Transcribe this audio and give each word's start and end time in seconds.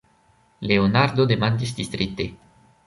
Leonardo 0.69 1.27
demandis 1.33 1.75
distrite. 1.83 2.31